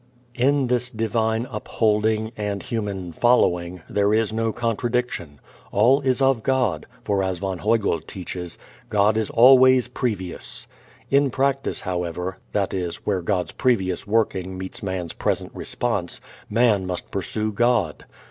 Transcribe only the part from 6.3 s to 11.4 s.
God, for as von Hügel teaches, God is always previous. In